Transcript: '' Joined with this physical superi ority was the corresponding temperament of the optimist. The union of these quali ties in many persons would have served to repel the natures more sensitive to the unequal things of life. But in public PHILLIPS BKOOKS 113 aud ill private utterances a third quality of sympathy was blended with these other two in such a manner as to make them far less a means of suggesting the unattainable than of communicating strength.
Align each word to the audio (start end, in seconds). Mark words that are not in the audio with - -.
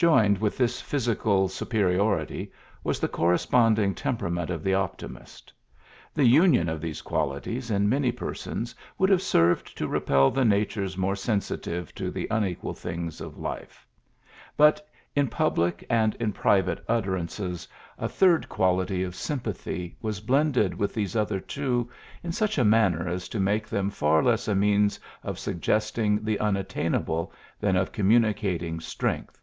'' - -
Joined 0.10 0.38
with 0.38 0.56
this 0.56 0.80
physical 0.80 1.46
superi 1.46 1.98
ority 1.98 2.50
was 2.82 3.00
the 3.00 3.06
corresponding 3.08 3.94
temperament 3.94 4.48
of 4.48 4.64
the 4.64 4.72
optimist. 4.72 5.52
The 6.14 6.24
union 6.24 6.70
of 6.70 6.80
these 6.80 7.02
quali 7.02 7.38
ties 7.42 7.70
in 7.70 7.86
many 7.86 8.10
persons 8.10 8.74
would 8.96 9.10
have 9.10 9.20
served 9.20 9.76
to 9.76 9.86
repel 9.86 10.30
the 10.30 10.46
natures 10.46 10.96
more 10.96 11.14
sensitive 11.16 11.94
to 11.96 12.10
the 12.10 12.26
unequal 12.30 12.72
things 12.72 13.20
of 13.20 13.36
life. 13.36 13.86
But 14.56 14.88
in 15.14 15.28
public 15.28 15.80
PHILLIPS 15.80 16.16
BKOOKS 16.16 16.16
113 16.16 16.28
aud 16.28 16.34
ill 16.34 16.40
private 16.40 16.84
utterances 16.88 17.68
a 17.98 18.08
third 18.08 18.48
quality 18.48 19.02
of 19.02 19.14
sympathy 19.14 19.98
was 20.00 20.20
blended 20.20 20.74
with 20.76 20.94
these 20.94 21.14
other 21.14 21.40
two 21.40 21.90
in 22.22 22.32
such 22.32 22.56
a 22.56 22.64
manner 22.64 23.06
as 23.06 23.28
to 23.28 23.38
make 23.38 23.68
them 23.68 23.90
far 23.90 24.22
less 24.22 24.48
a 24.48 24.54
means 24.54 24.98
of 25.22 25.38
suggesting 25.38 26.24
the 26.24 26.38
unattainable 26.40 27.34
than 27.60 27.76
of 27.76 27.92
communicating 27.92 28.80
strength. 28.80 29.36